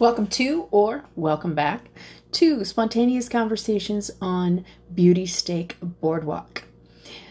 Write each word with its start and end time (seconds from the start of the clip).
Welcome 0.00 0.28
to, 0.28 0.68
or 0.70 1.06
welcome 1.16 1.56
back 1.56 1.88
to 2.30 2.64
Spontaneous 2.64 3.28
Conversations 3.28 4.12
on 4.20 4.64
Beauty 4.94 5.26
Steak 5.26 5.74
Boardwalk. 5.82 6.62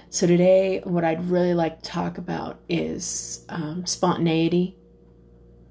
So, 0.10 0.28
today, 0.28 0.82
what 0.84 1.06
I'd 1.06 1.30
really 1.30 1.54
like 1.54 1.82
to 1.82 1.90
talk 1.90 2.18
about 2.18 2.60
is 2.68 3.46
um, 3.48 3.86
spontaneity, 3.86 4.76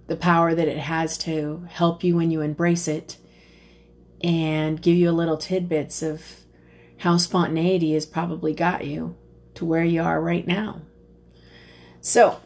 the 0.06 0.16
power 0.16 0.54
that 0.54 0.68
it 0.68 0.78
has 0.78 1.18
to 1.18 1.66
help 1.68 2.02
you 2.02 2.16
when 2.16 2.30
you 2.30 2.40
embrace 2.40 2.88
it, 2.88 3.18
and 4.24 4.80
give 4.80 4.96
you 4.96 5.10
a 5.10 5.12
little 5.12 5.36
tidbits 5.36 6.02
of 6.02 6.24
how 6.96 7.18
spontaneity 7.18 7.92
has 7.92 8.06
probably 8.06 8.54
got 8.54 8.86
you 8.86 9.14
to 9.52 9.66
where 9.66 9.84
you 9.84 10.00
are 10.00 10.18
right 10.18 10.46
now. 10.46 10.80
So, 12.00 12.40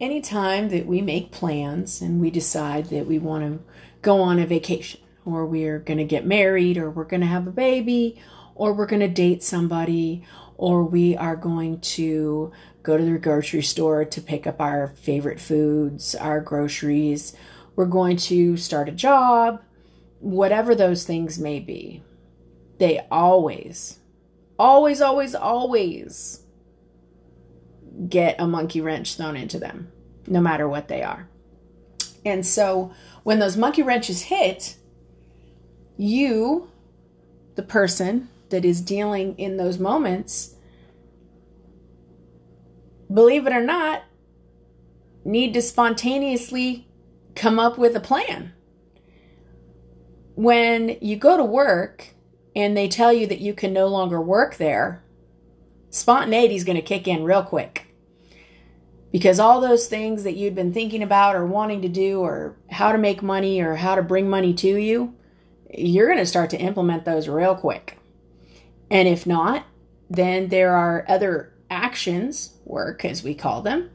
anytime 0.00 0.70
that 0.70 0.86
we 0.86 1.00
make 1.00 1.30
plans 1.30 2.00
and 2.00 2.20
we 2.20 2.30
decide 2.30 2.86
that 2.86 3.06
we 3.06 3.20
want 3.20 3.44
to 3.44 3.72
go 4.02 4.20
on 4.20 4.38
a 4.38 4.46
vacation 4.46 5.00
or 5.24 5.46
we're 5.46 5.78
going 5.78 5.98
to 5.98 6.04
get 6.04 6.26
married 6.26 6.76
or 6.76 6.90
we're 6.90 7.04
going 7.04 7.20
to 7.20 7.26
have 7.26 7.46
a 7.46 7.52
baby 7.52 8.20
or 8.54 8.72
we're 8.72 8.86
going 8.86 9.00
to 9.00 9.08
date 9.08 9.42
somebody 9.42 10.24
or 10.56 10.84
we 10.84 11.16
are 11.16 11.36
going 11.36 11.80
to 11.80 12.52
go 12.82 12.96
to 12.96 13.04
the 13.04 13.18
grocery 13.18 13.62
store 13.62 14.04
to 14.04 14.20
pick 14.20 14.46
up 14.46 14.60
our 14.60 14.88
favorite 14.88 15.40
foods, 15.40 16.14
our 16.16 16.40
groceries, 16.40 17.34
we're 17.74 17.86
going 17.86 18.16
to 18.16 18.56
start 18.56 18.88
a 18.88 18.92
job, 18.92 19.62
whatever 20.20 20.74
those 20.74 21.04
things 21.04 21.38
may 21.38 21.58
be. 21.58 22.02
They 22.78 23.06
always, 23.10 23.98
always, 24.58 25.00
always, 25.00 25.34
always 25.34 26.42
get 28.08 28.36
a 28.38 28.46
monkey 28.46 28.80
wrench 28.80 29.16
thrown 29.16 29.36
into 29.36 29.58
them, 29.58 29.90
no 30.26 30.40
matter 30.40 30.68
what 30.68 30.88
they 30.88 31.02
are. 31.02 31.28
And 32.24 32.44
so 32.46 32.92
when 33.22 33.38
those 33.38 33.56
monkey 33.56 33.82
wrenches 33.82 34.22
hit, 34.22 34.76
you, 35.96 36.70
the 37.54 37.62
person 37.62 38.28
that 38.50 38.64
is 38.64 38.80
dealing 38.80 39.38
in 39.38 39.56
those 39.56 39.78
moments, 39.78 40.56
believe 43.12 43.46
it 43.46 43.52
or 43.52 43.62
not, 43.62 44.02
need 45.24 45.54
to 45.54 45.62
spontaneously 45.62 46.88
come 47.34 47.58
up 47.58 47.78
with 47.78 47.94
a 47.94 48.00
plan. 48.00 48.52
When 50.34 50.96
you 51.00 51.16
go 51.16 51.36
to 51.36 51.44
work 51.44 52.08
and 52.56 52.76
they 52.76 52.88
tell 52.88 53.12
you 53.12 53.26
that 53.26 53.40
you 53.40 53.54
can 53.54 53.72
no 53.72 53.86
longer 53.86 54.20
work 54.20 54.56
there, 54.56 55.04
spontaneity 55.90 56.56
is 56.56 56.64
going 56.64 56.76
to 56.76 56.82
kick 56.82 57.06
in 57.06 57.22
real 57.22 57.42
quick 57.42 57.91
because 59.12 59.38
all 59.38 59.60
those 59.60 59.86
things 59.86 60.24
that 60.24 60.36
you'd 60.36 60.54
been 60.54 60.72
thinking 60.72 61.02
about 61.02 61.36
or 61.36 61.46
wanting 61.46 61.82
to 61.82 61.88
do 61.88 62.20
or 62.20 62.56
how 62.70 62.90
to 62.90 62.98
make 62.98 63.22
money 63.22 63.60
or 63.60 63.76
how 63.76 63.94
to 63.94 64.02
bring 64.02 64.28
money 64.28 64.52
to 64.54 64.76
you 64.76 65.14
you're 65.74 66.06
going 66.06 66.18
to 66.18 66.26
start 66.26 66.50
to 66.50 66.60
implement 66.60 67.06
those 67.06 67.28
real 67.28 67.54
quick. 67.54 67.98
And 68.90 69.08
if 69.08 69.26
not 69.26 69.64
then 70.12 70.48
there 70.48 70.74
are 70.74 71.04
other 71.08 71.54
actions 71.70 72.58
work 72.64 73.04
as 73.04 73.22
we 73.22 73.34
call 73.34 73.62
them 73.62 73.90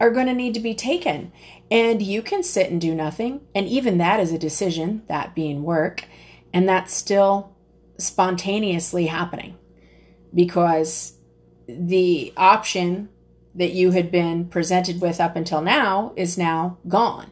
are 0.00 0.10
going 0.12 0.26
to 0.26 0.34
need 0.34 0.54
to 0.54 0.60
be 0.60 0.74
taken. 0.74 1.32
And 1.70 2.00
you 2.00 2.22
can 2.22 2.44
sit 2.44 2.70
and 2.70 2.80
do 2.80 2.94
nothing. 2.94 3.40
And 3.54 3.66
even 3.66 3.98
that 3.98 4.20
is 4.20 4.32
a 4.32 4.38
decision 4.38 5.02
that 5.08 5.34
being 5.34 5.64
work. 5.64 6.04
And 6.52 6.68
that's 6.68 6.94
still 6.94 7.56
spontaneously 7.98 9.06
happening. 9.06 9.56
Because 10.32 11.14
the 11.66 12.32
option 12.36 13.08
that 13.54 13.72
you 13.72 13.90
had 13.90 14.10
been 14.10 14.46
presented 14.46 15.00
with 15.00 15.20
up 15.20 15.36
until 15.36 15.60
now 15.60 16.12
is 16.16 16.38
now 16.38 16.78
gone. 16.86 17.30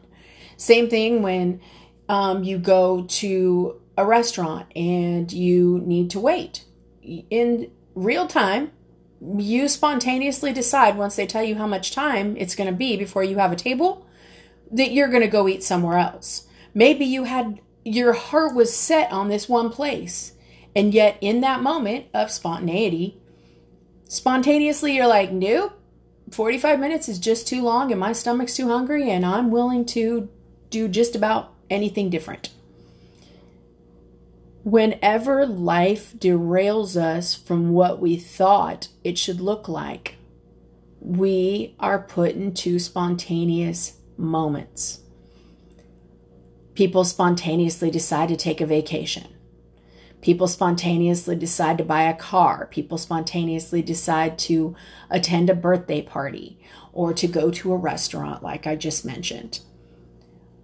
Same 0.57 0.89
thing 0.89 1.21
when 1.21 1.61
um, 2.09 2.43
you 2.43 2.57
go 2.57 3.03
to 3.03 3.79
a 3.97 4.05
restaurant 4.05 4.67
and 4.75 5.31
you 5.31 5.81
need 5.85 6.09
to 6.11 6.19
wait. 6.19 6.65
In 7.01 7.71
real 7.95 8.27
time, 8.27 8.71
you 9.37 9.67
spontaneously 9.67 10.53
decide 10.53 10.97
once 10.97 11.15
they 11.15 11.25
tell 11.25 11.43
you 11.43 11.55
how 11.55 11.67
much 11.67 11.91
time 11.91 12.35
it's 12.37 12.55
going 12.55 12.69
to 12.69 12.75
be 12.75 12.97
before 12.97 13.23
you 13.23 13.37
have 13.37 13.51
a 13.51 13.55
table 13.55 14.05
that 14.71 14.91
you're 14.91 15.07
going 15.07 15.21
to 15.21 15.27
go 15.27 15.47
eat 15.47 15.63
somewhere 15.63 15.97
else. 15.97 16.47
Maybe 16.73 17.05
you 17.05 17.23
had 17.23 17.59
your 17.83 18.13
heart 18.13 18.53
was 18.53 18.75
set 18.75 19.11
on 19.11 19.29
this 19.29 19.47
one 19.47 19.69
place. 19.69 20.33
And 20.75 20.93
yet, 20.93 21.17
in 21.21 21.41
that 21.41 21.63
moment 21.63 22.07
of 22.13 22.29
spontaneity, 22.29 23.17
spontaneously 24.07 24.95
you're 24.95 25.07
like, 25.07 25.31
nope, 25.31 25.76
45 26.31 26.79
minutes 26.79 27.07
is 27.07 27.19
just 27.19 27.47
too 27.47 27.61
long 27.61 27.91
and 27.91 27.99
my 27.99 28.13
stomach's 28.13 28.55
too 28.55 28.67
hungry 28.67 29.09
and 29.09 29.25
I'm 29.25 29.49
willing 29.51 29.85
to 29.85 30.29
do 30.69 30.87
just 30.87 31.15
about 31.15 31.53
anything 31.69 32.09
different. 32.09 32.49
Whenever 34.63 35.45
life 35.45 36.13
derails 36.17 36.97
us 37.01 37.33
from 37.33 37.71
what 37.71 38.01
we 38.01 38.17
thought 38.17 38.89
it 39.03 39.17
should 39.17 39.39
look 39.39 39.69
like, 39.69 40.15
we 40.99 41.75
are 41.79 41.99
put 41.99 42.35
into 42.35 42.79
spontaneous 42.79 43.97
moments. 44.17 44.99
People 46.73 47.05
spontaneously 47.05 47.89
decide 47.89 48.27
to 48.29 48.35
take 48.35 48.59
a 48.59 48.65
vacation. 48.65 49.27
People 50.27 50.49
spontaneously 50.49 51.37
decide 51.37 51.77
to 51.77 51.85
buy 51.85 52.01
a 52.01 52.13
car. 52.13 52.65
People 52.65 52.97
spontaneously 52.97 53.81
decide 53.81 54.37
to 54.39 54.75
attend 55.09 55.49
a 55.49 55.55
birthday 55.55 56.01
party 56.01 56.59
or 56.91 57.13
to 57.13 57.27
go 57.29 57.49
to 57.49 57.71
a 57.71 57.77
restaurant, 57.77 58.43
like 58.43 58.67
I 58.67 58.75
just 58.75 59.05
mentioned. 59.05 59.61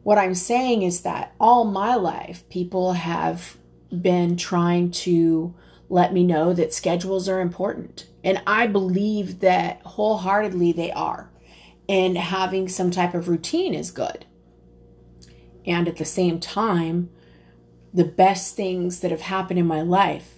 What 0.03 0.17
I'm 0.17 0.35
saying 0.35 0.81
is 0.81 1.03
that 1.03 1.33
all 1.39 1.63
my 1.63 1.95
life, 1.95 2.43
people 2.49 2.91
have 2.91 3.55
been 3.89 4.35
trying 4.35 4.91
to 4.91 5.55
let 5.87 6.11
me 6.11 6.25
know 6.25 6.51
that 6.51 6.73
schedules 6.73 7.29
are 7.29 7.39
important. 7.39 8.07
And 8.21 8.43
I 8.45 8.67
believe 8.67 9.39
that 9.39 9.81
wholeheartedly 9.83 10.73
they 10.73 10.91
are. 10.91 11.31
And 11.87 12.17
having 12.17 12.67
some 12.67 12.91
type 12.91 13.13
of 13.13 13.29
routine 13.29 13.73
is 13.73 13.91
good. 13.91 14.25
And 15.65 15.87
at 15.87 15.95
the 15.95 16.03
same 16.03 16.41
time, 16.41 17.11
the 17.93 18.03
best 18.03 18.55
things 18.55 19.01
that 19.01 19.11
have 19.11 19.21
happened 19.21 19.59
in 19.59 19.67
my 19.67 19.81
life 19.81 20.33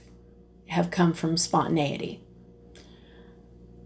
have 0.67 0.91
come 0.91 1.13
from 1.13 1.37
spontaneity. 1.37 2.21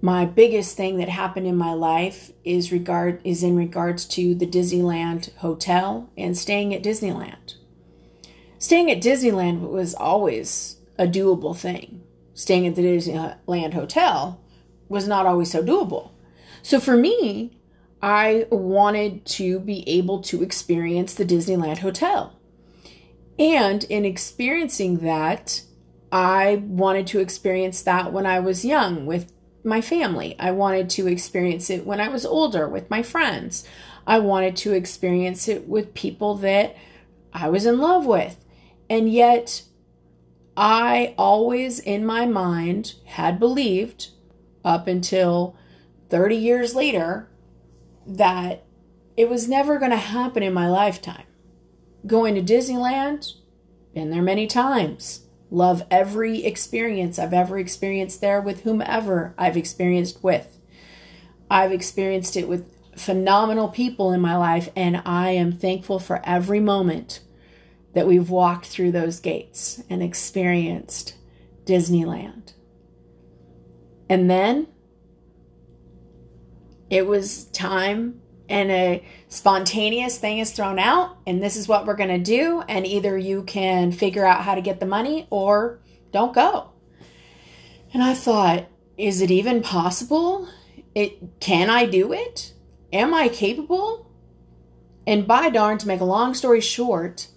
My 0.02 0.26
biggest 0.26 0.78
thing 0.78 0.98
that 0.98 1.10
happened 1.10 1.46
in 1.46 1.58
my 1.58 1.74
life 1.74 2.32
is 2.46 2.72
regard 2.72 3.20
is 3.26 3.44
in 3.44 3.58
regards 3.58 4.06
to 4.06 4.34
the 4.34 4.48
Disneyland 4.48 5.36
hotel 5.36 6.10
and 6.18 6.38
staying 6.38 6.74
at 6.74 6.82
Disneyland. 6.82 7.56
Staying 8.58 8.90
at 8.90 9.02
Disneyland 9.02 9.70
was 9.70 9.94
always 9.94 10.78
a 10.98 11.06
doable 11.06 11.56
thing. 11.56 12.02
Staying 12.34 12.66
at 12.66 12.76
the 12.76 12.82
Disneyland 12.82 13.74
hotel 13.74 14.42
was 14.88 15.08
not 15.08 15.26
always 15.26 15.52
so 15.52 15.62
doable. 15.62 16.12
So 16.64 16.80
for 16.80 16.96
me, 16.96 17.58
I 18.02 18.48
wanted 18.50 19.26
to 19.26 19.60
be 19.60 19.88
able 19.88 20.22
to 20.24 20.42
experience 20.42 21.14
the 21.14 21.26
Disneyland 21.26 21.80
hotel. 21.80 22.39
And 23.40 23.86
in 23.86 24.04
experiencing 24.04 24.98
that, 24.98 25.62
I 26.12 26.62
wanted 26.66 27.08
to 27.08 27.20
experience 27.20 27.82
that 27.84 28.12
when 28.12 28.26
I 28.26 28.40
was 28.42 28.66
young 28.66 29.06
with 29.06 29.32
my 29.64 29.82
family. 29.82 30.36
I 30.40 30.52
wanted 30.52 30.90
to 30.92 31.08
experience 31.08 31.70
it 31.70 31.86
when 31.86 32.02
I 32.02 32.10
was 32.10 32.26
older 32.26 32.68
with 32.68 32.90
my 32.90 33.02
friends. 33.02 33.66
I 34.06 34.20
wanted 34.20 34.56
to 34.58 34.74
experience 34.74 35.48
it 35.48 35.68
with 35.68 35.94
people 35.94 36.36
that 36.36 36.76
I 37.34 37.50
was 37.50 37.66
in 37.66 37.80
love 37.80 38.06
with. 38.06 38.44
And 38.90 39.12
yet, 39.12 39.64
I 40.58 41.14
always 41.18 41.80
in 41.80 42.06
my 42.06 42.26
mind 42.26 42.96
had 43.06 43.40
believed 43.40 44.10
up 44.66 44.88
until 44.88 45.56
30 46.10 46.36
years 46.36 46.76
later 46.76 47.30
that 48.06 48.66
it 49.16 49.30
was 49.30 49.48
never 49.48 49.78
going 49.78 49.92
to 49.92 49.98
happen 49.98 50.44
in 50.44 50.54
my 50.54 50.68
lifetime 50.68 51.24
going 52.06 52.36
to 52.36 52.42
Disneyland, 52.42 53.34
been 53.94 54.10
there 54.10 54.22
many 54.22 54.48
times. 54.48 55.26
Love 55.52 55.84
every 55.90 56.46
experience 56.46 57.18
I've 57.18 57.34
ever 57.34 57.58
experienced 57.58 58.22
there 58.22 58.40
with 58.40 58.62
whomever 58.62 59.34
I've 59.38 59.58
experienced 59.58 60.24
with. 60.24 60.60
I've 61.50 61.72
experienced 61.72 62.38
it 62.38 62.48
with 62.48 62.72
phenomenal 62.96 63.70
people 63.70 64.12
in 64.12 64.22
my 64.22 64.36
life, 64.38 64.70
and 64.76 65.02
I 65.06 65.32
am 65.32 65.52
thankful 65.52 66.00
for 66.00 66.22
every 66.24 66.60
moment 66.60 67.22
that 67.94 68.06
we've 68.06 68.30
walked 68.30 68.68
through 68.68 68.92
those 68.92 69.20
gates 69.20 69.82
and 69.90 70.04
experienced 70.04 71.16
Disneyland. 71.66 72.54
And 74.10 74.30
then 74.30 74.68
it 76.90 77.08
was 77.08 77.46
time 77.46 78.22
and 78.50 78.72
a 78.72 79.06
spontaneous 79.28 80.18
thing 80.18 80.40
is 80.40 80.52
thrown 80.52 80.80
out 80.80 81.18
and 81.28 81.42
this 81.42 81.56
is 81.56 81.68
what 81.68 81.86
we're 81.86 81.96
going 81.96 82.10
to 82.10 82.18
do 82.18 82.62
and 82.68 82.86
either 82.86 83.18
you 83.18 83.44
can 83.44 83.92
figure 83.92 84.26
out 84.26 84.42
how 84.42 84.56
to 84.56 84.62
get 84.62 84.80
the 84.80 84.86
money 84.86 85.28
or 85.30 85.80
don't 86.12 86.34
go. 86.34 86.72
And 87.94 88.04
i 88.04 88.14
thought 88.14 88.68
is 88.98 89.22
it 89.22 89.32
even 89.32 89.62
possible? 89.62 90.50
It 90.94 91.40
can 91.40 91.70
i 91.70 91.86
do 91.86 92.12
it? 92.12 92.54
Am 92.92 93.14
i 93.14 93.30
capable? 93.30 94.08
And 95.08 95.26
by 95.26 95.50
darn, 95.50 95.78
to 95.80 95.88
make 95.88 96.02
a 96.02 96.06
long 96.06 96.34
story 96.34 96.62
short, 96.62 97.30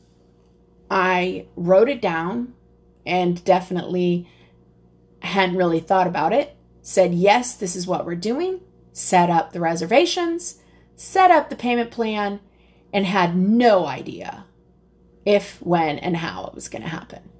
I 0.91 1.47
wrote 1.57 1.89
it 1.89 2.03
down 2.03 2.53
and 3.07 3.43
definitely 3.45 4.29
hadn't 5.21 5.57
really 5.57 5.81
thought 5.81 6.07
about 6.07 6.33
it. 6.33 6.57
Said, 6.83 7.15
yes, 7.15 7.55
this 7.55 7.75
is 7.77 7.87
what 7.87 8.05
we're 8.05 8.15
doing. 8.15 8.61
Set 8.93 9.31
up 9.31 9.53
the 9.53 9.61
reservations, 9.61 10.59
set 10.97 11.31
up 11.31 11.51
the 11.51 11.57
payment 11.57 11.91
plan, 11.91 12.41
and 12.93 13.07
had 13.07 13.37
no 13.37 13.87
idea 13.87 14.45
if, 15.25 15.61
when, 15.63 15.99
and 15.99 16.17
how 16.17 16.47
it 16.47 16.55
was 16.55 16.69
going 16.69 16.83
to 16.83 16.89
happen. 16.89 17.31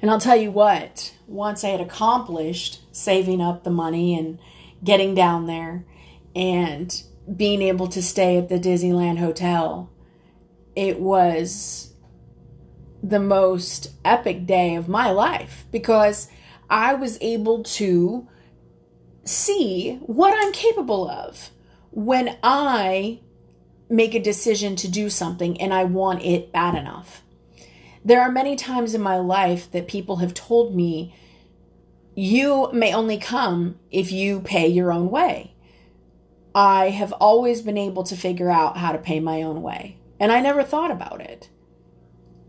And 0.00 0.10
I'll 0.10 0.20
tell 0.20 0.36
you 0.36 0.50
what, 0.50 1.14
once 1.26 1.64
I 1.64 1.68
had 1.68 1.80
accomplished 1.80 2.82
saving 2.94 3.40
up 3.40 3.64
the 3.64 3.70
money 3.70 4.16
and 4.16 4.38
getting 4.84 5.14
down 5.14 5.46
there 5.46 5.84
and 6.36 7.02
being 7.36 7.62
able 7.62 7.88
to 7.88 8.02
stay 8.02 8.38
at 8.38 8.48
the 8.48 8.60
Disneyland 8.60 9.18
Hotel, 9.18 9.90
it 10.76 11.00
was 11.00 11.94
the 13.02 13.20
most 13.20 13.92
epic 14.04 14.46
day 14.46 14.76
of 14.76 14.88
my 14.88 15.10
life 15.10 15.66
because 15.72 16.28
I 16.70 16.94
was 16.94 17.18
able 17.20 17.64
to 17.64 18.28
see 19.24 19.98
what 20.02 20.34
I'm 20.36 20.52
capable 20.52 21.08
of 21.08 21.50
when 21.90 22.36
I 22.42 23.20
make 23.90 24.14
a 24.14 24.20
decision 24.20 24.76
to 24.76 24.88
do 24.88 25.08
something 25.08 25.60
and 25.60 25.72
I 25.72 25.84
want 25.84 26.22
it 26.22 26.52
bad 26.52 26.74
enough. 26.74 27.22
There 28.04 28.20
are 28.20 28.30
many 28.30 28.56
times 28.56 28.94
in 28.94 29.00
my 29.00 29.16
life 29.16 29.70
that 29.72 29.88
people 29.88 30.16
have 30.16 30.34
told 30.34 30.74
me, 30.74 31.14
you 32.14 32.70
may 32.72 32.92
only 32.92 33.18
come 33.18 33.78
if 33.90 34.10
you 34.12 34.40
pay 34.40 34.66
your 34.66 34.92
own 34.92 35.10
way. 35.10 35.54
I 36.54 36.90
have 36.90 37.12
always 37.12 37.62
been 37.62 37.78
able 37.78 38.02
to 38.04 38.16
figure 38.16 38.50
out 38.50 38.76
how 38.76 38.92
to 38.92 38.98
pay 38.98 39.20
my 39.20 39.42
own 39.42 39.62
way, 39.62 39.98
and 40.18 40.32
I 40.32 40.40
never 40.40 40.64
thought 40.64 40.90
about 40.90 41.20
it. 41.20 41.48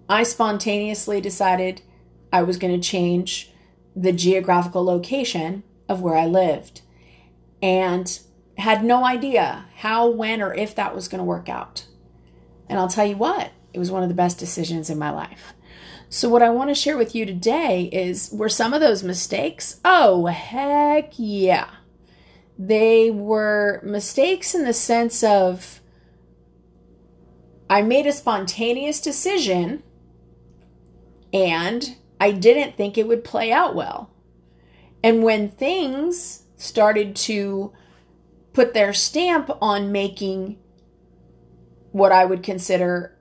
I 0.08 0.24
spontaneously 0.24 1.22
decided 1.22 1.82
I 2.34 2.42
was 2.42 2.58
going 2.58 2.74
to 2.80 2.88
change 2.88 3.52
the 3.96 4.12
geographical 4.12 4.84
location 4.84 5.64
of 5.88 6.02
where 6.02 6.16
I 6.16 6.26
lived 6.26 6.82
and 7.62 8.20
had 8.60 8.84
no 8.84 9.06
idea 9.06 9.66
how, 9.78 10.10
when, 10.10 10.42
or 10.42 10.54
if 10.54 10.76
that 10.76 10.94
was 10.94 11.08
going 11.08 11.20
to 11.20 11.26
work 11.26 11.50
out. 11.50 11.86
And 12.68 12.78
I'll 12.78 12.88
tell 12.88 13.06
you 13.06 13.18
what, 13.18 13.52
it 13.74 13.80
was 13.80 13.92
one 13.92 14.04
of 14.04 14.10
the 14.10 14.16
best 14.16 14.38
decisions 14.38 14.90
in 14.90 15.00
my 15.00 15.10
life. 15.10 15.54
So, 16.10 16.28
what 16.28 16.42
I 16.42 16.50
want 16.50 16.70
to 16.70 16.76
share 16.76 16.98
with 16.98 17.14
you 17.14 17.26
today 17.26 17.84
is 17.94 18.32
were 18.34 18.50
some 18.50 18.74
of 18.74 18.82
those 18.82 19.04
mistakes? 19.04 19.80
Oh, 19.86 20.26
heck 20.26 21.14
yeah. 21.18 21.70
They 22.58 23.12
were 23.12 23.80
mistakes 23.84 24.54
in 24.54 24.66
the 24.66 24.74
sense 24.74 25.24
of 25.24 25.80
I 27.70 27.84
made 27.84 28.08
a 28.08 28.12
spontaneous 28.12 29.00
decision 29.00 29.84
and 31.32 31.96
I 32.20 32.32
didn't 32.32 32.76
think 32.76 32.98
it 32.98 33.08
would 33.08 33.24
play 33.24 33.52
out 33.52 33.76
well. 33.76 34.10
And 35.04 35.24
when 35.24 35.50
things 35.50 36.44
started 36.58 37.16
to 37.16 37.72
put 38.54 38.74
their 38.74 38.94
stamp 38.94 39.50
on 39.62 39.92
making 39.92 40.58
what 41.92 42.12
I 42.12 42.26
would 42.26 42.44
consider 42.44 43.18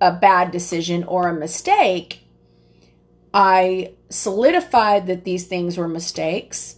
a 0.00 0.12
bad 0.12 0.50
decision 0.50 1.04
or 1.04 1.28
a 1.28 1.34
mistake, 1.34 2.24
I 3.32 3.94
solidified 4.10 5.06
that 5.06 5.24
these 5.24 5.46
things 5.46 5.76
were 5.76 5.88
mistakes. 5.88 6.76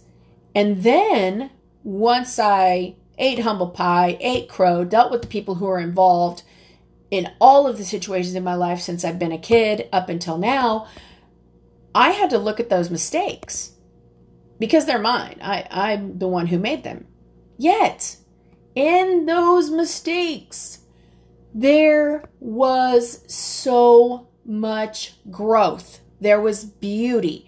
And 0.53 0.83
then 0.83 1.51
once 1.83 2.39
I 2.39 2.95
ate 3.17 3.39
humble 3.39 3.69
pie, 3.69 4.17
ate 4.19 4.49
crow, 4.49 4.83
dealt 4.83 5.11
with 5.11 5.21
the 5.21 5.27
people 5.27 5.55
who 5.55 5.65
were 5.65 5.79
involved 5.79 6.43
in 7.09 7.29
all 7.39 7.67
of 7.67 7.77
the 7.77 7.85
situations 7.85 8.35
in 8.35 8.43
my 8.43 8.55
life 8.55 8.79
since 8.79 9.03
I've 9.03 9.19
been 9.19 9.31
a 9.31 9.37
kid 9.37 9.87
up 9.91 10.09
until 10.09 10.37
now, 10.37 10.87
I 11.93 12.11
had 12.11 12.29
to 12.29 12.37
look 12.37 12.59
at 12.59 12.69
those 12.69 12.89
mistakes 12.89 13.73
because 14.59 14.85
they're 14.85 14.99
mine. 14.99 15.39
I, 15.41 15.67
I'm 15.69 16.19
the 16.19 16.27
one 16.27 16.47
who 16.47 16.57
made 16.57 16.83
them. 16.83 17.07
Yet, 17.61 18.17
in 18.73 19.27
those 19.27 19.69
mistakes, 19.69 20.79
there 21.53 22.23
was 22.39 23.23
so 23.31 24.29
much 24.43 25.13
growth. 25.29 25.99
There 26.19 26.41
was 26.41 26.63
beauty. 26.65 27.47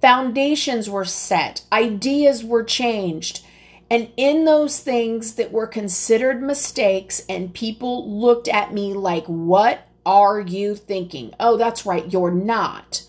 Foundations 0.00 0.88
were 0.88 1.04
set, 1.04 1.64
ideas 1.70 2.42
were 2.42 2.64
changed. 2.64 3.44
And 3.90 4.08
in 4.16 4.46
those 4.46 4.78
things 4.80 5.34
that 5.34 5.52
were 5.52 5.66
considered 5.66 6.42
mistakes, 6.42 7.22
and 7.28 7.52
people 7.52 8.10
looked 8.18 8.48
at 8.48 8.72
me 8.72 8.94
like, 8.94 9.26
What 9.26 9.86
are 10.06 10.40
you 10.40 10.74
thinking? 10.74 11.34
Oh, 11.38 11.58
that's 11.58 11.84
right, 11.84 12.10
you're 12.10 12.30
not. 12.30 13.02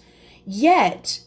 Yet, 0.45 1.21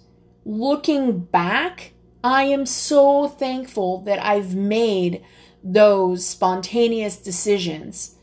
looking 0.45 1.21
back, 1.21 1.95
I 2.23 2.45
am 2.45 2.67
so 2.67 3.29
thankful 3.29 4.03
that 4.03 4.23
I've 4.25 4.55
made 4.55 5.25
those 5.63 6.27
spontaneous 6.27 7.17
decisions 7.17 8.17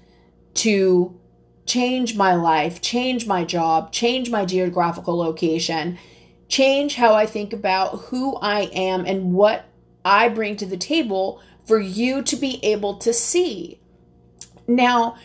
to 0.56 1.20
change 1.66 2.16
my 2.16 2.36
life, 2.36 2.82
change 2.82 3.26
my 3.26 3.44
job, 3.44 3.92
change 3.92 4.30
my 4.30 4.46
geographical 4.46 5.18
location, 5.18 5.98
change 6.48 6.96
how 6.96 7.14
I 7.14 7.26
think 7.26 7.54
about 7.54 8.00
who 8.06 8.36
I 8.38 8.70
am 8.74 9.06
and 9.06 9.34
what 9.34 9.66
I 10.04 10.30
bring 10.30 10.56
to 10.58 10.66
the 10.66 10.78
table 10.78 11.42
for 11.66 11.80
you 11.80 12.22
to 12.24 12.36
be 12.36 12.64
able 12.64 12.98
to 12.98 13.14
see. 13.14 13.80
Now, 14.68 15.18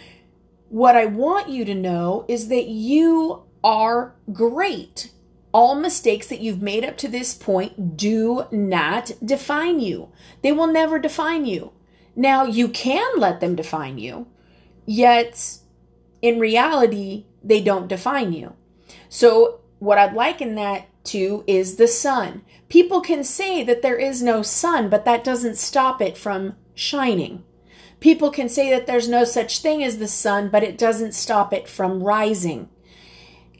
what 0.69 0.96
I 0.96 1.06
want 1.06 1.49
you 1.49 1.64
to 1.64 1.75
know 1.75 2.25
is 2.28 2.49
that 2.49 2.66
you 2.66 3.43
are 3.62 4.14
great. 4.32 5.11
All 5.52 5.75
mistakes 5.75 6.29
that 6.29 6.41
you've 6.41 6.62
made 6.62 6.85
up 6.85 6.97
to 6.99 7.08
this 7.08 7.35
point 7.35 7.97
do 7.97 8.47
not 8.52 9.11
define 9.25 9.81
you. 9.81 10.11
They 10.43 10.52
will 10.52 10.69
never 10.69 10.99
define 10.99 11.44
you. 11.44 11.73
Now, 12.14 12.44
you 12.44 12.69
can 12.69 13.19
let 13.19 13.41
them 13.41 13.56
define 13.56 13.99
you, 13.99 14.26
yet 14.87 15.58
in 16.23 16.38
reality, 16.38 17.26
they 17.43 17.61
don't 17.61 17.88
define 17.88 18.32
you. 18.32 18.55
So, 19.08 19.61
what 19.79 19.99
I'd 19.99 20.14
liken 20.14 20.55
that 20.56 20.87
to 21.05 21.43
is 21.47 21.76
the 21.76 21.88
sun. 21.88 22.43
People 22.69 23.00
can 23.00 23.25
say 23.25 23.64
that 23.64 23.82
there 23.82 23.97
is 23.97 24.23
no 24.23 24.43
sun, 24.43 24.88
but 24.88 25.05
that 25.05 25.25
doesn't 25.25 25.56
stop 25.56 26.02
it 26.02 26.19
from 26.19 26.56
shining. 26.75 27.44
People 27.99 28.31
can 28.31 28.49
say 28.49 28.70
that 28.70 28.87
there's 28.87 29.08
no 29.08 29.25
such 29.25 29.61
thing 29.61 29.82
as 29.82 29.99
the 29.99 30.08
sun, 30.08 30.49
but 30.49 30.62
it 30.62 30.79
doesn't 30.79 31.14
stop 31.14 31.52
it 31.52 31.69
from 31.69 32.02
rising 32.02 32.69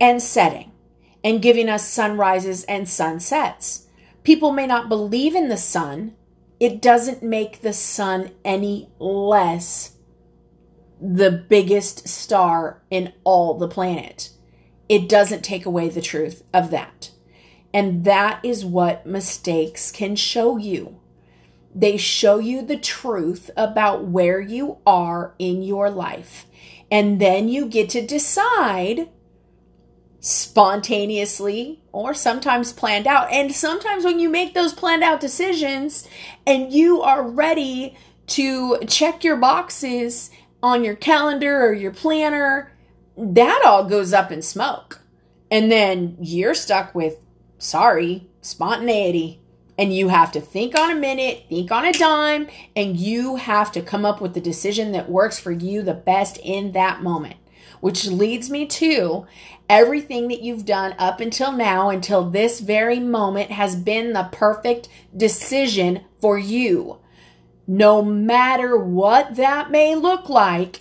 and 0.01 0.23
setting 0.23 0.71
and 1.23 1.43
giving 1.43 1.69
us 1.69 1.89
sunrises 1.89 2.65
and 2.65 2.89
sunsets. 2.89 3.87
People 4.23 4.53
may 4.53 4.67
not 4.67 4.89
believe 4.89 5.35
in 5.35 5.49
the 5.49 5.57
sun. 5.57 6.15
It 6.59 6.83
doesn't 6.83 7.23
make 7.23 7.61
the 7.61 7.73
sun 7.73 8.33
any 8.45 8.91
less 8.99 9.97
the 11.01 11.31
biggest 11.31 12.07
star 12.09 12.83
in 12.91 13.13
all 13.25 13.55
the 13.55 13.69
planet. 13.69 14.31
It 14.89 15.09
doesn't 15.09 15.43
take 15.43 15.65
away 15.65 15.89
the 15.89 16.03
truth 16.03 16.43
of 16.53 16.71
that. 16.71 17.11
And 17.73 18.05
that 18.05 18.45
is 18.45 18.65
what 18.65 19.07
mistakes 19.07 19.91
can 19.93 20.17
show 20.17 20.57
you. 20.57 21.01
They 21.75 21.97
show 21.97 22.39
you 22.39 22.63
the 22.63 22.77
truth 22.77 23.51
about 23.57 24.05
where 24.05 24.41
you 24.41 24.79
are 24.85 25.35
in 25.39 25.63
your 25.63 25.89
life. 25.89 26.47
And 26.91 27.21
then 27.21 27.49
you 27.49 27.67
get 27.67 27.89
to 27.91 28.05
decide 28.05 29.09
spontaneously 30.21 31.81
or 31.93 32.13
sometimes 32.15 32.73
planned 32.73 33.07
out. 33.07 33.31
And 33.33 33.53
sometimes 33.53 34.05
when 34.05 34.19
you 34.19 34.29
make 34.29 34.55
those 34.55 34.75
planned 34.75 35.03
out 35.03 35.21
decisions 35.21 36.07
and 36.47 36.73
you 36.73 37.01
are 37.01 37.27
ready 37.27 37.97
to 38.29 38.79
check 38.87 39.25
your 39.25 39.37
boxes 39.37 40.31
on 40.63 40.85
your 40.85 40.95
calendar 40.95 41.65
or 41.65 41.73
your 41.73 41.91
planner, 41.91 42.73
that 43.17 43.63
all 43.65 43.85
goes 43.85 44.13
up 44.13 44.31
in 44.31 44.43
smoke. 44.43 45.01
And 45.51 45.73
then 45.73 46.17
you're 46.21 46.55
stuck 46.55 46.95
with, 46.95 47.17
sorry, 47.59 48.29
spontaneity. 48.41 49.41
And 49.77 49.95
you 49.95 50.09
have 50.09 50.31
to 50.33 50.43
think 50.43 50.79
on 50.79 50.91
a 50.91 50.95
minute, 50.95 51.47
think 51.49 51.73
on 51.73 51.87
a 51.87 51.93
dime, 51.93 52.49
and 52.77 52.99
you 52.99 53.37
have 53.37 53.73
to 53.73 53.81
come 53.81 54.05
up 54.05 54.21
with 54.21 54.35
the 54.35 54.41
decision 54.41 54.93
that 54.93 55.09
works 55.09 55.39
for 55.39 55.53
you 55.53 55.83
the 55.83 55.95
best 55.95 56.37
in 56.45 56.73
that 56.73 57.03
moment. 57.03 57.37
Which 57.81 58.07
leads 58.07 58.51
me 58.51 58.67
to 58.67 59.27
everything 59.69 60.29
that 60.29 60.43
you've 60.43 60.67
done 60.67 60.95
up 60.99 61.21
until 61.21 61.53
now, 61.53 61.89
until 61.89 62.29
this 62.29 62.61
very 62.61 63.01
moment, 63.01 63.51
has 63.51 63.75
been 63.75 64.13
the 64.13 64.29
perfect 64.31 64.89
decision 65.17 66.05
for 66.21 66.39
you 66.39 67.01
no 67.71 68.03
matter 68.03 68.77
what 68.77 69.37
that 69.37 69.71
may 69.71 69.95
look 69.95 70.29
like, 70.29 70.81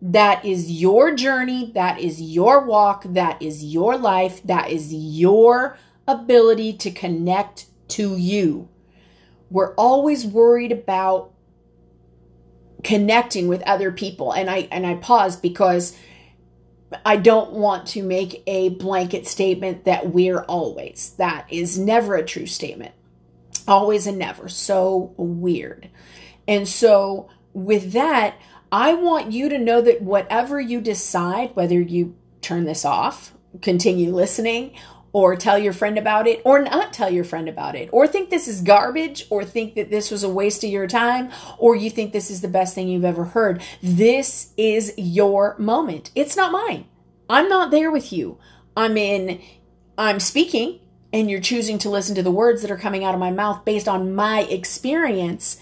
that 0.00 0.44
is 0.44 0.70
your 0.70 1.12
journey, 1.12 1.72
that 1.74 1.98
is 1.98 2.22
your 2.22 2.64
walk, 2.64 3.02
that 3.02 3.42
is 3.42 3.64
your 3.64 3.98
life, 3.98 4.40
that 4.44 4.70
is 4.70 4.94
your 4.94 5.76
ability 6.06 6.74
to 6.74 6.92
connect 6.92 7.66
to 7.88 8.16
you. 8.16 8.68
We're 9.50 9.74
always 9.74 10.24
worried 10.24 10.70
about 10.70 11.32
connecting 12.84 13.48
with 13.48 13.60
other 13.62 13.90
people. 13.90 14.30
And 14.30 14.48
I 14.48 14.68
and 14.70 14.86
I 14.86 14.94
paused 14.94 15.42
because 15.42 15.98
I 17.04 17.16
don't 17.16 17.52
want 17.52 17.86
to 17.88 18.02
make 18.02 18.42
a 18.46 18.70
blanket 18.70 19.26
statement 19.26 19.84
that 19.84 20.10
we're 20.10 20.42
always. 20.42 21.14
That 21.18 21.46
is 21.50 21.78
never 21.78 22.14
a 22.14 22.24
true 22.24 22.46
statement. 22.46 22.94
Always 23.66 24.06
and 24.06 24.18
never. 24.18 24.48
So 24.48 25.12
weird. 25.16 25.90
And 26.46 26.66
so 26.66 27.28
with 27.52 27.92
that, 27.92 28.36
I 28.72 28.94
want 28.94 29.32
you 29.32 29.48
to 29.48 29.58
know 29.58 29.80
that 29.82 30.02
whatever 30.02 30.60
you 30.60 30.80
decide, 30.80 31.54
whether 31.54 31.80
you 31.80 32.16
turn 32.40 32.64
this 32.64 32.84
off, 32.84 33.34
continue 33.60 34.14
listening, 34.14 34.74
or 35.12 35.36
tell 35.36 35.58
your 35.58 35.72
friend 35.72 35.98
about 35.98 36.26
it, 36.26 36.40
or 36.44 36.60
not 36.60 36.92
tell 36.92 37.10
your 37.10 37.24
friend 37.24 37.48
about 37.48 37.74
it, 37.74 37.88
or 37.92 38.06
think 38.06 38.30
this 38.30 38.46
is 38.46 38.60
garbage, 38.60 39.26
or 39.30 39.44
think 39.44 39.74
that 39.74 39.90
this 39.90 40.10
was 40.10 40.22
a 40.22 40.28
waste 40.28 40.62
of 40.64 40.70
your 40.70 40.86
time, 40.86 41.30
or 41.58 41.74
you 41.74 41.90
think 41.90 42.12
this 42.12 42.30
is 42.30 42.40
the 42.40 42.48
best 42.48 42.74
thing 42.74 42.88
you've 42.88 43.04
ever 43.04 43.24
heard. 43.24 43.62
This 43.82 44.52
is 44.56 44.92
your 44.96 45.56
moment. 45.58 46.10
It's 46.14 46.36
not 46.36 46.52
mine. 46.52 46.86
I'm 47.28 47.48
not 47.48 47.70
there 47.70 47.90
with 47.90 48.12
you. 48.12 48.38
I'm 48.76 48.96
in, 48.96 49.40
I'm 49.96 50.20
speaking, 50.20 50.80
and 51.12 51.30
you're 51.30 51.40
choosing 51.40 51.78
to 51.78 51.90
listen 51.90 52.14
to 52.14 52.22
the 52.22 52.30
words 52.30 52.62
that 52.62 52.70
are 52.70 52.76
coming 52.76 53.04
out 53.04 53.14
of 53.14 53.20
my 53.20 53.30
mouth 53.30 53.64
based 53.64 53.88
on 53.88 54.14
my 54.14 54.42
experience 54.42 55.58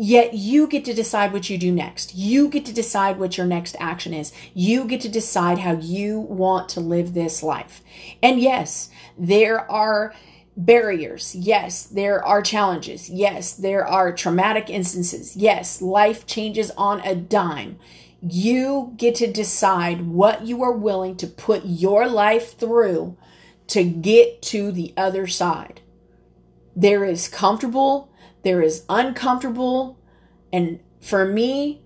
Yet 0.00 0.34
you 0.34 0.68
get 0.68 0.84
to 0.84 0.94
decide 0.94 1.32
what 1.32 1.50
you 1.50 1.58
do 1.58 1.72
next. 1.72 2.14
You 2.14 2.48
get 2.48 2.64
to 2.66 2.72
decide 2.72 3.18
what 3.18 3.36
your 3.36 3.46
next 3.46 3.74
action 3.80 4.14
is. 4.14 4.32
You 4.54 4.84
get 4.84 5.00
to 5.00 5.08
decide 5.08 5.58
how 5.58 5.72
you 5.72 6.20
want 6.20 6.68
to 6.70 6.80
live 6.80 7.14
this 7.14 7.42
life. 7.42 7.82
And 8.22 8.38
yes, 8.38 8.90
there 9.18 9.68
are 9.68 10.14
barriers. 10.56 11.34
Yes, 11.34 11.82
there 11.82 12.24
are 12.24 12.42
challenges. 12.42 13.10
Yes, 13.10 13.52
there 13.52 13.84
are 13.84 14.12
traumatic 14.12 14.70
instances. 14.70 15.36
Yes, 15.36 15.82
life 15.82 16.26
changes 16.26 16.70
on 16.76 17.00
a 17.00 17.16
dime. 17.16 17.80
You 18.22 18.94
get 18.96 19.16
to 19.16 19.32
decide 19.32 20.02
what 20.02 20.46
you 20.46 20.62
are 20.62 20.72
willing 20.72 21.16
to 21.16 21.26
put 21.26 21.64
your 21.64 22.06
life 22.06 22.56
through 22.56 23.16
to 23.68 23.82
get 23.82 24.42
to 24.42 24.70
the 24.70 24.94
other 24.96 25.26
side. 25.26 25.80
There 26.76 27.04
is 27.04 27.26
comfortable 27.26 28.12
there 28.48 28.62
is 28.62 28.86
uncomfortable. 28.88 29.98
And 30.54 30.80
for 31.02 31.26
me, 31.26 31.82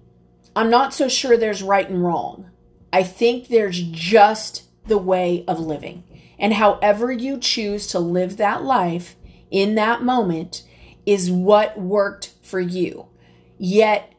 I'm 0.54 0.70
not 0.70 0.94
so 0.94 1.08
sure 1.08 1.36
there's 1.36 1.60
right 1.60 1.90
and 1.90 2.04
wrong. 2.04 2.50
I 2.92 3.02
think 3.02 3.48
there's 3.48 3.82
just 3.82 4.68
the 4.86 4.96
way 4.96 5.44
of 5.48 5.58
living. 5.58 6.04
And 6.38 6.54
however 6.54 7.10
you 7.10 7.38
choose 7.38 7.88
to 7.88 7.98
live 7.98 8.36
that 8.36 8.62
life 8.62 9.16
in 9.50 9.74
that 9.74 10.02
moment 10.02 10.62
is 11.04 11.32
what 11.32 11.80
worked 11.80 12.32
for 12.42 12.60
you. 12.60 13.08
Yet, 13.58 14.12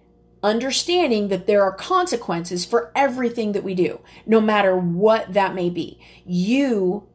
understanding 0.44 1.30
that 1.30 1.48
there 1.48 1.64
are 1.64 1.74
consequences 1.74 2.66
for 2.66 2.92
everything 2.94 3.54
that 3.54 3.64
we 3.64 3.74
do, 3.74 4.02
no 4.26 4.42
matter 4.42 4.76
what 4.76 5.32
that 5.32 5.56
may 5.56 5.70
be. 5.70 5.98
You 6.26 7.08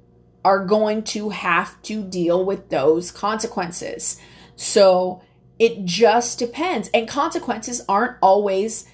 are 0.43 0.65
going 0.65 1.03
to 1.03 1.29
have 1.29 1.83
to 1.83 2.03
deal 2.03 2.47
with 2.47 2.71
those 2.71 3.11
consequences. 3.11 4.19
So 4.61 5.23
it 5.61 5.85
just 5.85 6.41
depends. 6.41 6.91
And 6.93 7.09
consequences 7.09 7.81
aren't 7.88 8.17
always 8.21 8.87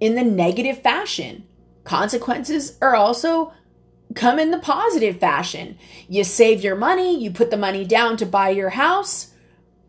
in 0.00 0.14
the 0.14 0.22
negative 0.22 0.82
fashion. 0.82 1.46
Consequences 1.82 2.76
are 2.82 2.94
also 2.94 3.54
come 4.14 4.38
in 4.38 4.50
the 4.50 4.58
positive 4.58 5.18
fashion. 5.18 5.78
You 6.08 6.24
save 6.24 6.62
your 6.62 6.76
money, 6.76 7.18
you 7.18 7.30
put 7.30 7.50
the 7.50 7.56
money 7.56 7.86
down 7.86 8.18
to 8.18 8.26
buy 8.26 8.50
your 8.50 8.70
house. 8.70 9.32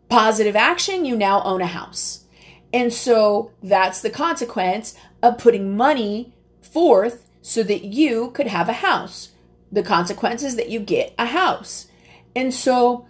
Positive 0.08 0.56
action, 0.56 1.04
you 1.04 1.16
now 1.16 1.42
own 1.42 1.60
a 1.60 1.66
house. 1.66 2.24
And 2.72 2.90
so 2.90 3.52
that's 3.62 4.00
the 4.00 4.10
consequence 4.10 4.94
of 5.22 5.36
putting 5.36 5.76
money 5.76 6.32
forth 6.62 7.28
so 7.42 7.62
that 7.64 7.84
you 7.84 8.30
could 8.30 8.46
have 8.46 8.70
a 8.70 8.74
house. 8.74 9.32
The 9.70 9.82
consequences 9.82 10.56
that 10.56 10.70
you 10.70 10.80
get 10.80 11.14
a 11.18 11.26
house. 11.26 11.88
And 12.34 12.54
so 12.54 13.06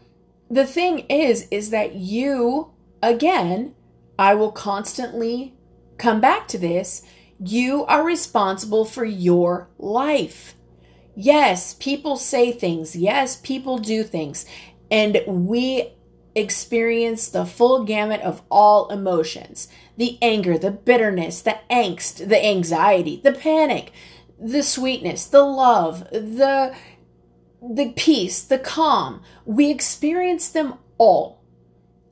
the 0.51 0.67
thing 0.67 1.01
is, 1.09 1.47
is 1.51 1.71
that 1.71 1.95
you, 1.95 2.73
again, 3.03 3.75
I 4.19 4.35
will 4.35 4.53
constantly 4.53 5.55
come 5.97 6.21
back 6.21 6.49
to 6.49 6.59
this. 6.59 7.03
You 7.39 7.87
are 7.87 8.05
responsible 8.05 8.85
for 8.85 9.05
your 9.05 9.71
life. 9.79 10.57
Yes, 11.15 11.75
people 11.75 12.17
say 12.17 12.53
things. 12.53 12.97
Yes, 12.97 13.37
people 13.37 13.79
do 13.79 14.03
things. 14.03 14.45
And 14.91 15.23
we 15.27 15.93
experience 16.35 17.29
the 17.29 17.45
full 17.45 17.85
gamut 17.85 18.21
of 18.21 18.43
all 18.51 18.89
emotions 18.89 19.69
the 19.97 20.19
anger, 20.23 20.57
the 20.57 20.71
bitterness, 20.71 21.43
the 21.43 21.59
angst, 21.71 22.27
the 22.29 22.43
anxiety, 22.43 23.21
the 23.23 23.33
panic, 23.33 23.93
the 24.39 24.63
sweetness, 24.63 25.27
the 25.27 25.43
love, 25.43 26.09
the 26.11 26.75
the 27.63 27.93
peace, 27.97 28.43
the 28.43 28.59
calm. 28.59 29.23
We 29.45 29.71
experience 29.71 30.49
them 30.49 30.75
all. 30.99 31.43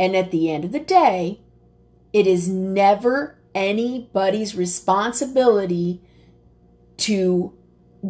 And 0.00 0.14
at 0.14 0.31
the 0.31 0.50
end 0.50 0.64
of 0.64 0.73
the 0.73 0.81
day, 0.81 1.40
it 2.12 2.26
is 2.26 2.49
never 2.49 3.38
anybody's 3.55 4.55
responsibility 4.55 6.02
to 6.99 7.57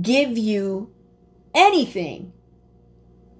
give 0.00 0.36
you 0.36 0.92
anything 1.54 2.32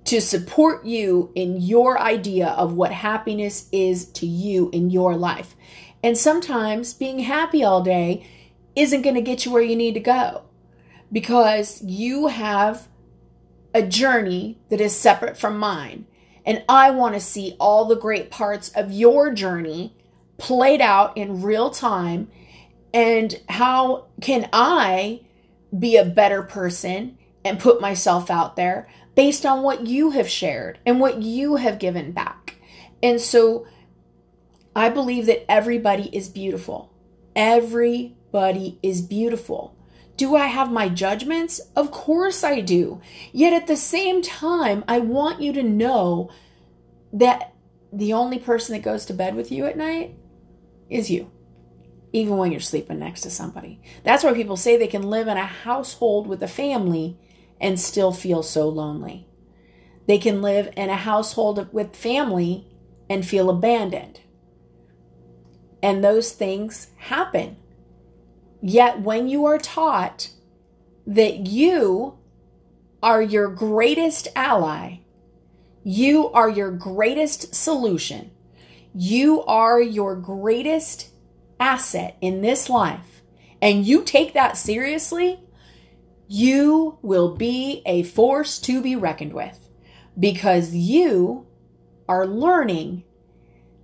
to 0.05 0.21
support 0.23 0.87
you 0.87 1.31
in 1.35 1.61
your 1.61 2.00
idea 2.00 2.49
of 2.49 2.73
what 2.73 2.90
happiness 2.90 3.69
is 3.71 4.07
to 4.12 4.26
you 4.26 4.71
in 4.71 4.88
your 4.88 5.14
life. 5.14 5.55
And 6.02 6.17
sometimes 6.17 6.95
being 6.95 7.19
happy 7.19 7.62
all 7.62 7.83
day 7.83 8.26
isn't 8.75 9.02
going 9.02 9.17
to 9.17 9.21
get 9.21 9.45
you 9.45 9.52
where 9.52 9.62
you 9.62 9.76
need 9.76 9.95
to 9.95 10.00
go 10.00 10.45
because 11.12 11.83
you 11.83 12.28
have 12.28 12.88
a 13.75 13.83
journey 13.83 14.59
that 14.71 14.81
is 14.81 14.97
separate 14.97 15.37
from 15.37 15.59
mine. 15.59 16.07
And 16.45 16.65
I 16.69 16.91
want 16.91 17.15
to 17.15 17.21
see 17.21 17.57
all 17.61 17.85
the 17.85 17.97
great 17.97 18.31
parts 18.31 18.71
of 18.71 18.91
your 18.91 19.33
journey 19.33 19.95
played 20.39 20.81
out 20.81 21.17
in 21.17 21.43
real 21.43 21.71
time. 21.71 22.31
And 22.95 23.39
how 23.49 24.07
can 24.21 24.49
I 24.53 25.21
be 25.79 25.97
a 25.97 26.05
better 26.05 26.43
person 26.43 27.19
and 27.45 27.61
put 27.61 27.81
myself 27.81 28.31
out 28.31 28.57
there 28.57 28.89
based 29.15 29.45
on 29.45 29.63
what 29.63 29.87
you 29.87 30.11
have 30.13 30.29
shared 30.29 30.79
and 30.87 31.01
what 31.01 31.23
you 31.23 31.57
have 31.57 31.79
given 31.79 32.13
back? 32.13 32.57
And 33.03 33.21
so 33.21 33.67
I 34.75 34.89
believe 34.89 35.27
that 35.27 35.51
everybody 35.51 36.09
is 36.17 36.29
beautiful. 36.29 36.93
Everybody 37.37 38.79
is 38.83 39.03
beautiful. 39.03 39.77
Do 40.19 40.35
I 40.35 40.47
have 40.47 40.73
my 40.73 40.89
judgments? 40.89 41.61
Of 41.77 41.93
course 41.93 42.43
I 42.43 42.61
do. 42.61 43.01
Yet 43.33 43.53
at 43.53 43.69
the 43.69 43.77
same 43.77 44.21
time, 44.21 44.83
I 44.89 44.99
want 44.99 45.41
you 45.41 45.53
to 45.53 45.63
know 45.63 46.29
that 47.13 47.55
the 47.93 48.13
only 48.13 48.41
person 48.41 48.75
that 48.75 48.83
goes 48.83 49.07
to 49.07 49.15
bed 49.15 49.37
with 49.37 49.53
you 49.53 49.65
at 49.65 49.79
night 49.79 50.17
is 50.91 51.09
you, 51.09 51.31
even 52.13 52.37
when 52.37 52.51
you're 52.51 52.61
sleeping 52.61 52.99
next 52.99 53.21
to 53.21 53.31
somebody. 53.31 53.81
That's 54.03 54.25
why 54.25 54.35
people 54.35 54.57
say 54.57 54.77
they 54.77 54.89
can 54.89 55.09
live 55.09 55.29
in 55.29 55.37
a 55.37 55.47
household 55.47 56.27
with 56.27 56.43
a 56.43 56.49
family 56.49 57.17
and 57.61 57.79
still 57.79 58.11
feel 58.11 58.43
so 58.43 58.69
lonely. 58.69 59.29
They 60.09 60.19
can 60.19 60.43
live 60.43 60.73
in 60.77 60.91
a 60.91 60.97
household 60.97 61.73
with 61.73 61.95
family 61.95 62.67
and 63.09 63.25
feel 63.25 63.51
abandoned. 63.51 64.19
And 65.81 66.03
those 66.03 66.33
things 66.33 66.89
happen. 66.97 67.57
Yet, 68.61 69.00
when 69.00 69.29
you 69.29 69.45
are 69.45 69.59
taught 69.59 70.31
that 71.07 71.47
you 71.47 72.19
are 73.03 73.23
your 73.23 73.49
greatest 73.49 74.29
ally, 74.35 74.99
you 75.85 76.29
are 76.31 76.50
your 76.50 76.71
greatest 76.71 77.55
solution, 77.55 78.31
you 78.95 79.43
are 79.45 79.81
your 79.81 80.17
greatest 80.17 81.11
asset 81.61 82.17
in 82.21 82.43
this 82.43 82.69
life, 82.69 83.23
and 83.62 83.87
you 83.87 84.03
take 84.03 84.35
that 84.35 84.57
seriously, 84.57 85.41
you 86.27 86.99
will 87.00 87.37
be 87.37 87.83
a 87.87 88.03
force 88.03 88.59
to 88.59 88.83
be 88.83 88.95
reckoned 88.97 89.33
with 89.33 89.69
because 90.19 90.75
you 90.75 91.47
are 92.09 92.27
learning 92.27 93.05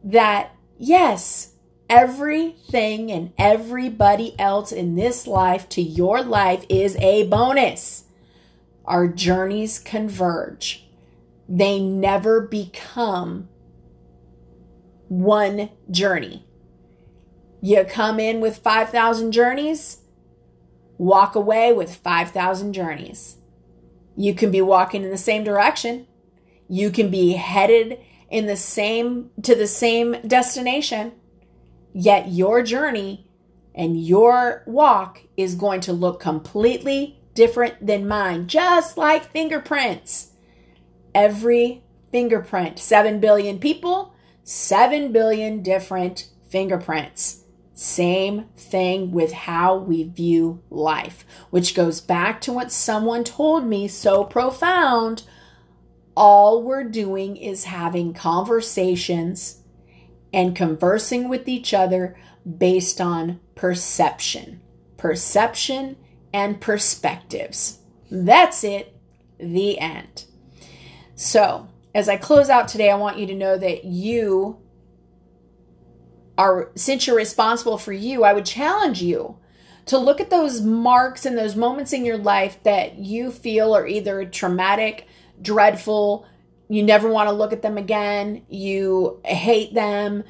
that, 0.02 0.50
yes, 0.78 1.53
everything 1.88 3.10
and 3.10 3.32
everybody 3.38 4.38
else 4.38 4.72
in 4.72 4.94
this 4.94 5.26
life 5.26 5.68
to 5.70 5.82
your 5.82 6.22
life 6.22 6.64
is 6.68 6.96
a 6.96 7.26
bonus. 7.26 8.04
Our 8.84 9.08
journeys 9.08 9.78
converge, 9.78 10.86
they 11.48 11.78
never 11.80 12.40
become 12.40 13.48
one 15.08 15.70
journey. 15.90 16.46
You 17.60 17.84
come 17.84 18.20
in 18.20 18.40
with 18.40 18.58
5,000 18.58 19.32
journeys, 19.32 19.98
walk 20.98 21.34
away 21.34 21.72
with 21.72 21.96
5,000 21.96 22.72
journeys. 22.72 23.36
You 24.16 24.34
can 24.34 24.50
be 24.50 24.60
walking 24.60 25.02
in 25.02 25.10
the 25.10 25.16
same 25.16 25.44
direction. 25.44 26.06
You 26.68 26.90
can 26.90 27.10
be 27.10 27.32
headed 27.32 27.98
in 28.30 28.46
the 28.46 28.56
same 28.56 29.30
to 29.42 29.54
the 29.54 29.66
same 29.66 30.16
destination 30.26 31.12
Yet 31.94 32.32
your 32.32 32.62
journey 32.62 33.26
And 33.74 34.00
your 34.00 34.62
walk 34.66 35.22
is 35.36 35.56
going 35.56 35.80
to 35.80 35.92
look 35.92 36.20
completely 36.20 37.18
different 37.34 37.84
than 37.84 38.06
mine, 38.06 38.46
just 38.46 38.96
like 38.96 39.32
fingerprints. 39.32 40.30
Every 41.14 41.82
fingerprint, 42.12 42.78
7 42.78 43.18
billion 43.18 43.58
people, 43.58 44.14
7 44.44 45.10
billion 45.10 45.62
different 45.62 46.30
fingerprints. 46.48 47.44
Same 47.74 48.44
thing 48.56 49.10
with 49.10 49.32
how 49.32 49.76
we 49.76 50.04
view 50.04 50.62
life, 50.70 51.24
which 51.50 51.74
goes 51.74 52.00
back 52.00 52.40
to 52.42 52.52
what 52.52 52.70
someone 52.70 53.24
told 53.24 53.66
me 53.66 53.88
so 53.88 54.22
profound. 54.22 55.24
All 56.16 56.62
we're 56.62 56.84
doing 56.84 57.36
is 57.36 57.64
having 57.64 58.14
conversations 58.14 59.63
and 60.34 60.56
conversing 60.56 61.28
with 61.28 61.48
each 61.48 61.72
other 61.72 62.16
based 62.58 63.00
on 63.00 63.40
perception. 63.54 64.60
Perception 64.96 65.96
and 66.32 66.60
perspectives. 66.60 67.78
That's 68.10 68.64
it. 68.64 68.96
The 69.38 69.78
end. 69.78 70.24
So, 71.14 71.68
as 71.94 72.08
I 72.08 72.16
close 72.16 72.50
out 72.50 72.66
today, 72.66 72.90
I 72.90 72.96
want 72.96 73.18
you 73.18 73.26
to 73.28 73.34
know 73.34 73.56
that 73.56 73.84
you 73.84 74.58
are, 76.36 76.72
since 76.74 77.06
you're 77.06 77.16
responsible 77.16 77.78
for 77.78 77.92
you, 77.92 78.24
I 78.24 78.32
would 78.32 78.44
challenge 78.44 79.00
you 79.00 79.38
to 79.86 79.98
look 79.98 80.20
at 80.20 80.30
those 80.30 80.60
marks 80.62 81.24
and 81.24 81.38
those 81.38 81.54
moments 81.54 81.92
in 81.92 82.04
your 82.04 82.18
life 82.18 82.60
that 82.64 82.98
you 82.98 83.30
feel 83.30 83.74
are 83.76 83.86
either 83.86 84.24
traumatic, 84.24 85.06
dreadful, 85.40 86.26
you 86.68 86.82
never 86.82 87.08
want 87.08 87.28
to 87.28 87.34
look 87.34 87.52
at 87.52 87.62
them 87.62 87.78
again, 87.78 88.42
you 88.48 89.20
hate 89.24 89.74
them. 89.74 90.24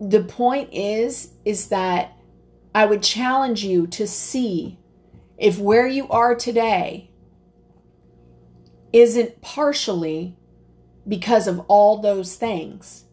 The 0.00 0.22
point 0.22 0.70
is 0.72 1.32
is 1.44 1.68
that 1.68 2.12
I 2.74 2.86
would 2.86 3.02
challenge 3.02 3.64
you 3.64 3.86
to 3.88 4.06
see 4.06 4.78
if 5.38 5.58
where 5.58 5.86
you 5.86 6.08
are 6.08 6.34
today 6.34 7.10
isn't 8.92 9.40
partially 9.40 10.36
because 11.08 11.46
of 11.46 11.60
all 11.68 11.98
those 11.98 12.36
things 12.36 13.04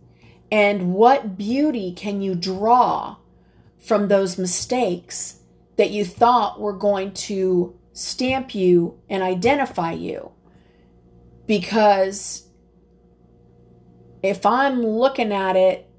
and 0.53 0.93
what 0.93 1.35
beauty 1.35 1.91
can 1.91 2.21
you 2.21 2.35
draw 2.35 3.15
from 3.79 4.07
those 4.07 4.37
mistakes 4.37 5.39
that 5.77 5.89
you 5.89 6.05
thought 6.05 6.59
were 6.59 6.77
going 6.77 7.11
to 7.11 7.75
stamp 7.91 8.53
you 8.53 8.99
and 9.09 9.23
identify 9.23 9.93
you? 9.93 10.31
Because 11.45 12.47
if 14.21 14.45
I'm 14.45 14.81
looking 14.81 15.33
at 15.33 15.55
it 15.55 15.89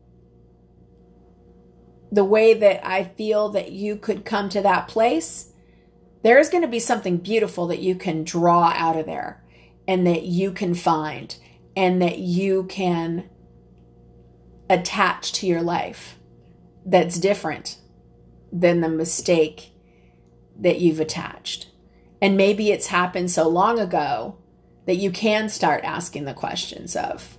the 2.10 2.24
way 2.24 2.54
that 2.54 2.86
I 2.86 3.04
feel 3.04 3.48
that 3.50 3.72
you 3.72 3.96
could 3.96 4.24
come 4.24 4.48
to 4.50 4.62
that 4.62 4.88
place, 4.88 5.52
there's 6.22 6.48
going 6.48 6.62
to 6.62 6.68
be 6.68 6.78
something 6.78 7.18
beautiful 7.18 7.66
that 7.66 7.80
you 7.80 7.96
can 7.96 8.24
draw 8.24 8.72
out 8.74 8.96
of 8.96 9.04
there 9.04 9.44
and 9.86 10.06
that 10.06 10.22
you 10.22 10.52
can 10.52 10.74
find 10.74 11.36
and 11.76 12.00
that 12.00 12.18
you 12.18 12.64
can 12.64 13.28
attach 14.70 15.32
to 15.32 15.46
your 15.46 15.60
life 15.60 16.18
that's 16.86 17.18
different 17.18 17.78
than 18.52 18.80
the 18.80 18.88
mistake 18.88 19.72
that 20.58 20.80
you've 20.80 21.00
attached. 21.00 21.68
And 22.22 22.36
maybe 22.36 22.70
it's 22.70 22.86
happened 22.86 23.30
so 23.30 23.48
long 23.48 23.78
ago 23.78 24.38
that 24.86 24.96
you 24.96 25.10
can 25.10 25.48
start 25.48 25.84
asking 25.84 26.24
the 26.24 26.34
questions 26.34 26.94
of 26.96 27.38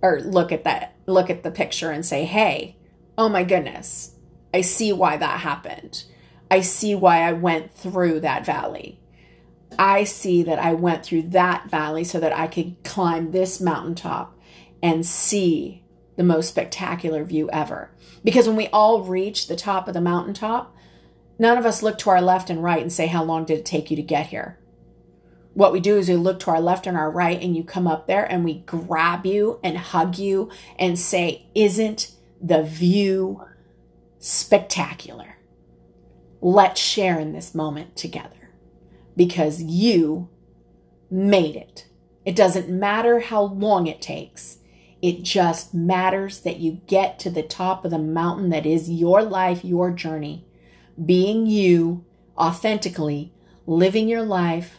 or 0.00 0.20
look 0.20 0.52
at 0.52 0.64
that 0.64 0.94
look 1.06 1.30
at 1.30 1.42
the 1.42 1.50
picture 1.50 1.90
and 1.90 2.04
say, 2.04 2.24
"Hey, 2.24 2.76
oh 3.16 3.28
my 3.28 3.44
goodness, 3.44 4.16
I 4.54 4.60
see 4.60 4.92
why 4.92 5.16
that 5.16 5.40
happened. 5.40 6.04
I 6.50 6.60
see 6.60 6.94
why 6.94 7.22
I 7.22 7.32
went 7.32 7.72
through 7.72 8.20
that 8.20 8.44
valley. 8.44 9.00
I 9.78 10.04
see 10.04 10.42
that 10.42 10.58
I 10.58 10.74
went 10.74 11.04
through 11.04 11.22
that 11.30 11.70
valley 11.70 12.04
so 12.04 12.20
that 12.20 12.36
I 12.36 12.46
could 12.46 12.76
climb 12.84 13.30
this 13.30 13.60
mountaintop 13.60 14.38
and 14.82 15.06
see 15.06 15.82
the 16.16 16.22
most 16.22 16.48
spectacular 16.48 17.24
view 17.24 17.48
ever. 17.50 17.90
Because 18.22 18.46
when 18.46 18.56
we 18.56 18.68
all 18.68 19.02
reach 19.02 19.46
the 19.46 19.56
top 19.56 19.88
of 19.88 19.94
the 19.94 20.00
mountaintop, 20.00 20.74
none 21.38 21.56
of 21.56 21.64
us 21.64 21.82
look 21.82 21.98
to 21.98 22.10
our 22.10 22.20
left 22.20 22.50
and 22.50 22.62
right 22.62 22.82
and 22.82 22.92
say, 22.92 23.06
How 23.06 23.24
long 23.24 23.44
did 23.44 23.58
it 23.58 23.64
take 23.64 23.90
you 23.90 23.96
to 23.96 24.02
get 24.02 24.26
here? 24.26 24.58
What 25.54 25.72
we 25.72 25.80
do 25.80 25.98
is 25.98 26.08
we 26.08 26.16
look 26.16 26.40
to 26.40 26.50
our 26.50 26.60
left 26.60 26.86
and 26.86 26.96
our 26.96 27.10
right, 27.10 27.40
and 27.40 27.56
you 27.56 27.62
come 27.62 27.86
up 27.86 28.06
there 28.06 28.24
and 28.24 28.44
we 28.44 28.60
grab 28.60 29.26
you 29.26 29.60
and 29.62 29.76
hug 29.76 30.18
you 30.18 30.50
and 30.78 30.98
say, 30.98 31.46
Isn't 31.54 32.12
the 32.40 32.62
view 32.62 33.42
spectacular? 34.18 35.36
Let's 36.40 36.80
share 36.80 37.20
in 37.20 37.32
this 37.32 37.54
moment 37.54 37.96
together 37.96 38.50
because 39.16 39.62
you 39.62 40.28
made 41.10 41.54
it. 41.54 41.86
It 42.24 42.34
doesn't 42.34 42.68
matter 42.68 43.20
how 43.20 43.42
long 43.42 43.86
it 43.86 44.00
takes. 44.00 44.58
It 45.02 45.22
just 45.22 45.74
matters 45.74 46.40
that 46.40 46.58
you 46.58 46.80
get 46.86 47.18
to 47.20 47.30
the 47.30 47.42
top 47.42 47.84
of 47.84 47.90
the 47.90 47.98
mountain 47.98 48.50
that 48.50 48.64
is 48.64 48.88
your 48.88 49.22
life, 49.22 49.64
your 49.64 49.90
journey, 49.90 50.46
being 51.04 51.46
you 51.46 52.04
authentically, 52.38 53.32
living 53.66 54.08
your 54.08 54.22
life 54.22 54.78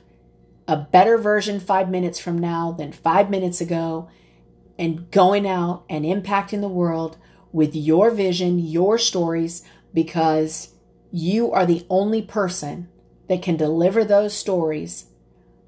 a 0.67 0.77
better 0.77 1.17
version 1.17 1.59
five 1.59 1.89
minutes 1.89 2.19
from 2.19 2.37
now 2.37 2.71
than 2.71 2.91
five 2.91 3.29
minutes 3.29 3.61
ago, 3.61 4.09
and 4.77 5.11
going 5.11 5.47
out 5.47 5.83
and 5.89 6.05
impacting 6.05 6.61
the 6.61 6.67
world 6.67 7.17
with 7.51 7.75
your 7.75 8.09
vision, 8.11 8.57
your 8.59 8.97
stories, 8.97 9.63
because 9.93 10.73
you 11.11 11.51
are 11.51 11.65
the 11.65 11.85
only 11.89 12.21
person 12.21 12.89
that 13.27 13.41
can 13.41 13.55
deliver 13.55 14.03
those 14.03 14.33
stories 14.33 15.05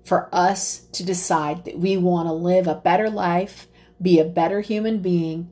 for 0.03 0.29
us 0.33 0.79
to 0.91 1.05
decide 1.05 1.65
that 1.65 1.79
we 1.79 1.97
want 1.97 2.27
to 2.27 2.33
live 2.33 2.67
a 2.67 2.75
better 2.75 3.09
life 3.09 3.67
be 4.01 4.19
a 4.19 4.25
better 4.25 4.61
human 4.61 4.99
being. 4.99 5.51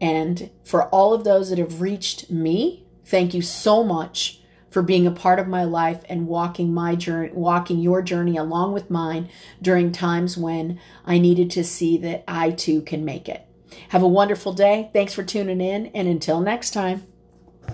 And 0.00 0.50
for 0.64 0.88
all 0.88 1.12
of 1.12 1.24
those 1.24 1.50
that 1.50 1.58
have 1.58 1.80
reached 1.80 2.30
me, 2.30 2.86
thank 3.04 3.34
you 3.34 3.42
so 3.42 3.82
much 3.84 4.37
for 4.70 4.82
being 4.82 5.06
a 5.06 5.10
part 5.10 5.38
of 5.38 5.48
my 5.48 5.64
life 5.64 6.02
and 6.08 6.26
walking 6.26 6.72
my 6.72 6.94
journey, 6.94 7.32
walking 7.32 7.78
your 7.78 8.02
journey 8.02 8.36
along 8.36 8.72
with 8.72 8.90
mine 8.90 9.28
during 9.60 9.92
times 9.92 10.36
when 10.36 10.78
I 11.04 11.18
needed 11.18 11.50
to 11.52 11.64
see 11.64 11.96
that 11.98 12.24
I 12.28 12.50
too 12.50 12.82
can 12.82 13.04
make 13.04 13.28
it. 13.28 13.46
Have 13.88 14.02
a 14.02 14.08
wonderful 14.08 14.52
day. 14.52 14.90
Thanks 14.92 15.14
for 15.14 15.22
tuning 15.22 15.60
in. 15.60 15.86
And 15.86 16.08
until 16.08 16.40
next 16.40 16.70
time. 16.70 17.07